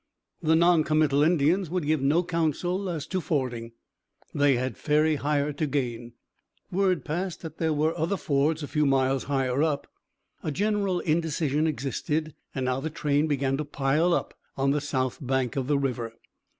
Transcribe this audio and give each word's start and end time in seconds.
The 0.41 0.55
noncommittal 0.55 1.21
Indians 1.21 1.69
would 1.69 1.85
give 1.85 2.01
no 2.01 2.23
counsel 2.23 2.89
as 2.89 3.05
to 3.05 3.21
fording. 3.21 3.73
They 4.33 4.55
had 4.55 4.75
ferry 4.75 5.17
hire 5.17 5.53
to 5.53 5.67
gain. 5.67 6.13
Word 6.71 7.05
passed 7.05 7.41
that 7.41 7.59
there 7.59 7.71
were 7.71 7.95
other 7.95 8.17
fords 8.17 8.63
a 8.63 8.67
few 8.67 8.87
miles 8.87 9.25
higher 9.25 9.61
up. 9.61 9.85
A 10.43 10.49
general 10.49 11.01
indecision 11.01 11.67
existed, 11.67 12.33
and 12.55 12.65
now 12.65 12.79
the 12.79 12.89
train 12.89 13.27
began 13.27 13.57
to 13.57 13.63
pile 13.63 14.11
up 14.11 14.33
on 14.57 14.71
the 14.71 14.81
south 14.81 15.19
bank 15.21 15.55
of 15.55 15.67
the 15.67 15.77
river. 15.77 16.13